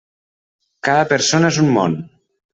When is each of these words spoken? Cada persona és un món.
Cada 0.87 1.03
persona 1.13 1.53
és 1.55 1.61
un 1.67 1.71
món. 1.77 1.97